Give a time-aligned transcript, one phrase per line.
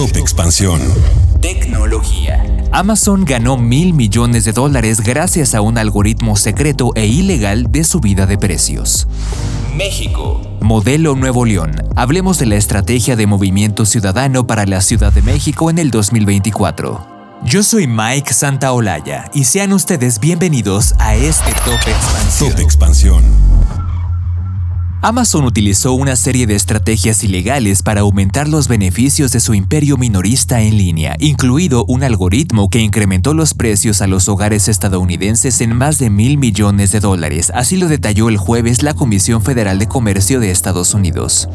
[0.00, 0.80] Top Expansión.
[1.42, 2.42] Tecnología.
[2.72, 8.24] Amazon ganó mil millones de dólares gracias a un algoritmo secreto e ilegal de subida
[8.24, 9.06] de precios.
[9.76, 10.40] México.
[10.62, 11.72] Modelo Nuevo León.
[11.96, 17.06] Hablemos de la estrategia de movimiento ciudadano para la Ciudad de México en el 2024.
[17.44, 22.50] Yo soy Mike Santaolalla y sean ustedes bienvenidos a este Top Expansión.
[22.52, 23.24] Top Expansión.
[25.02, 30.60] Amazon utilizó una serie de estrategias ilegales para aumentar los beneficios de su imperio minorista
[30.60, 35.98] en línea, incluido un algoritmo que incrementó los precios a los hogares estadounidenses en más
[35.98, 40.38] de mil millones de dólares, así lo detalló el jueves la Comisión Federal de Comercio
[40.38, 41.48] de Estados Unidos.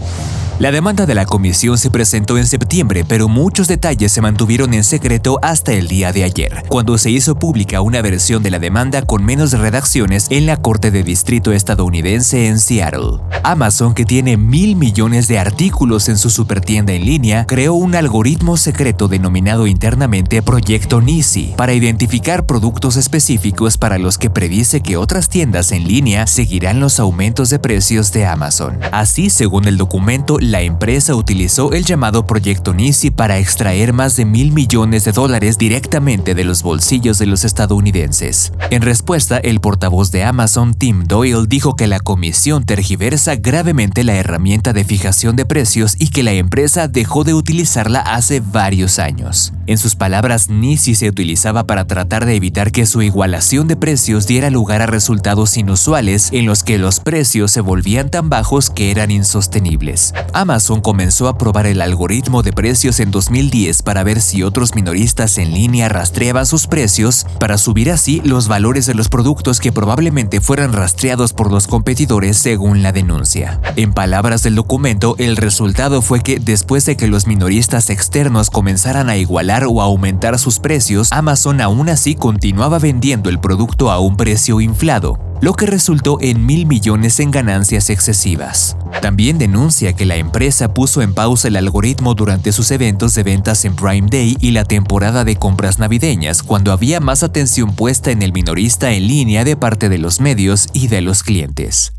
[0.57, 4.85] La demanda de la comisión se presentó en septiembre, pero muchos detalles se mantuvieron en
[4.85, 9.01] secreto hasta el día de ayer, cuando se hizo pública una versión de la demanda
[9.01, 13.19] con menos redacciones en la Corte de Distrito estadounidense en Seattle.
[13.43, 18.55] Amazon, que tiene mil millones de artículos en su supertienda en línea, creó un algoritmo
[18.55, 25.27] secreto denominado internamente Proyecto Nisi para identificar productos específicos para los que predice que otras
[25.27, 28.79] tiendas en línea seguirán los aumentos de precios de Amazon.
[28.93, 34.25] Así, según el documento, la empresa utilizó el llamado Proyecto Nisi para extraer más de
[34.25, 38.51] mil millones de dólares directamente de los bolsillos de los estadounidenses.
[38.69, 44.15] En respuesta, el portavoz de Amazon, Tim Doyle, dijo que la comisión tergiversa gravemente la
[44.15, 49.53] herramienta de fijación de precios y que la empresa dejó de utilizarla hace varios años.
[49.67, 54.27] En sus palabras, Nisi se utilizaba para tratar de evitar que su igualación de precios
[54.27, 58.91] diera lugar a resultados inusuales en los que los precios se volvían tan bajos que
[58.91, 60.13] eran insostenibles.
[60.35, 65.37] Amazon comenzó a probar el algoritmo de precios en 2010 para ver si otros minoristas
[65.37, 70.41] en línea rastreaban sus precios para subir así los valores de los productos que probablemente
[70.41, 73.61] fueran rastreados por los competidores según la denuncia.
[73.77, 79.07] En palabras del documento, el resultado fue que después de que los minoristas externos comenzaran
[79.07, 84.17] a igualar o aumentar sus precios, Amazon aún así continuaba vendiendo el producto a un
[84.17, 88.77] precio inflado, lo que resultó en mil millones en ganancias excesivas.
[89.01, 93.65] También denuncia que la empresa puso en pausa el algoritmo durante sus eventos de ventas
[93.65, 98.21] en Prime Day y la temporada de compras navideñas, cuando había más atención puesta en
[98.21, 101.93] el minorista en línea de parte de los medios y de los clientes.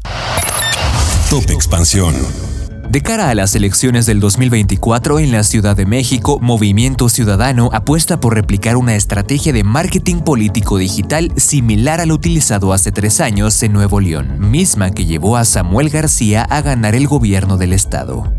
[1.30, 2.14] Top Expansión.
[2.88, 8.20] De cara a las elecciones del 2024 en la Ciudad de México, Movimiento Ciudadano apuesta
[8.20, 13.72] por replicar una estrategia de marketing político digital similar al utilizado hace tres años en
[13.72, 18.32] Nuevo León, misma que llevó a Samuel García a ganar el gobierno del estado.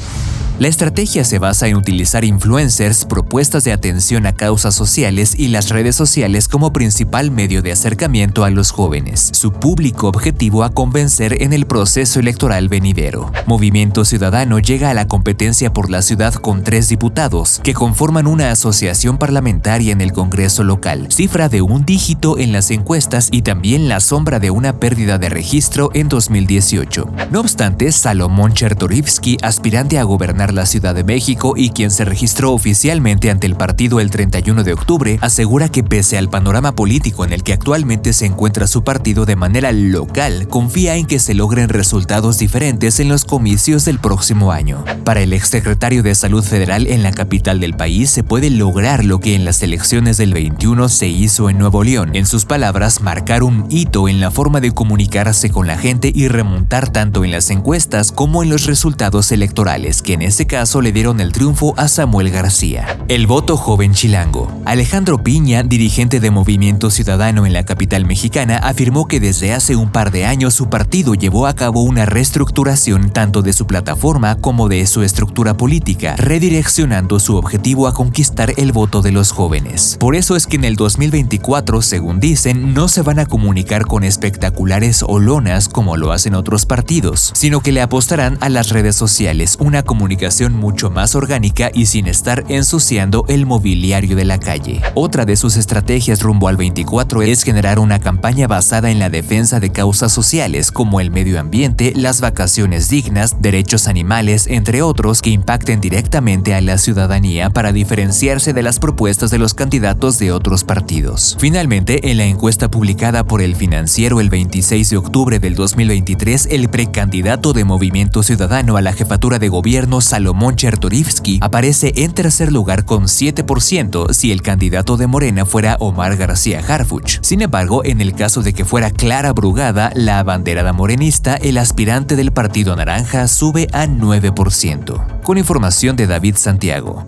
[0.59, 5.69] La estrategia se basa en utilizar influencers, propuestas de atención a causas sociales y las
[5.69, 11.43] redes sociales como principal medio de acercamiento a los jóvenes, su público objetivo a convencer
[11.43, 13.31] en el proceso electoral venidero.
[13.45, 18.49] Movimiento Ciudadano llega a la competencia por la ciudad con tres diputados, que conforman una
[18.49, 23.87] asociación parlamentaria en el Congreso local, cifra de un dígito en las encuestas y también
[23.87, 27.11] la sombra de una pérdida de registro en 2018.
[27.29, 32.53] No obstante, Salomón Chertorivsky, aspirante a gobernar la Ciudad de México y quien se registró
[32.53, 37.33] oficialmente ante el partido el 31 de octubre, asegura que pese al panorama político en
[37.33, 41.69] el que actualmente se encuentra su partido de manera local, confía en que se logren
[41.69, 44.83] resultados diferentes en los comicios del próximo año.
[45.03, 49.19] Para el exsecretario de Salud Federal en la capital del país se puede lograr lo
[49.19, 52.15] que en las elecciones del 21 se hizo en Nuevo León.
[52.15, 56.27] En sus palabras, marcar un hito en la forma de comunicarse con la gente y
[56.27, 60.91] remontar tanto en las encuestas como en los resultados electorales, que en ese caso le
[60.91, 62.99] dieron el triunfo a Samuel García.
[63.07, 64.56] El voto joven chilango.
[64.67, 69.93] Alejandro Piña, dirigente de Movimiento Ciudadano en la capital mexicana, afirmó que desde hace un
[69.93, 74.67] par de años su partido llevó a cabo una reestructuración tanto de su plataforma como
[74.67, 79.95] de su estructura política, redireccionando su objetivo a conquistar el voto de los jóvenes.
[80.01, 84.03] Por eso es que en el 2024, según dicen, no se van a comunicar con
[84.03, 88.97] espectaculares o lonas como lo hacen otros partidos, sino que le apostarán a las redes
[88.97, 94.56] sociales, una comunicación mucho más orgánica y sin estar ensuciando el mobiliario de la calle.
[94.93, 99.59] Otra de sus estrategias rumbo al 24 es generar una campaña basada en la defensa
[99.59, 105.29] de causas sociales como el medio ambiente, las vacaciones dignas, derechos animales, entre otros, que
[105.29, 110.63] impacten directamente a la ciudadanía para diferenciarse de las propuestas de los candidatos de otros
[110.63, 111.37] partidos.
[111.39, 116.69] Finalmente, en la encuesta publicada por el financiero el 26 de octubre del 2023, el
[116.69, 122.85] precandidato de Movimiento Ciudadano a la jefatura de gobierno Salomón Chertorivsky aparece en tercer lugar
[122.85, 127.19] con 7% si el candidato de Morena fuera Omar García Harfuch.
[127.21, 132.15] Sin embargo, en el caso de que fuera Clara Brugada, la abanderada morenista, el aspirante
[132.15, 135.21] del Partido Naranja sube a 9%.
[135.21, 137.05] Con información de David Santiago.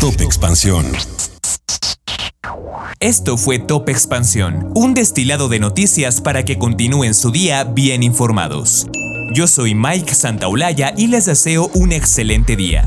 [0.00, 0.86] Top Expansión.
[3.00, 8.86] Esto fue Top Expansión, un destilado de noticias para que continúen su día bien informados.
[9.34, 12.86] Yo soy Mike Santaolalla y les deseo un excelente día.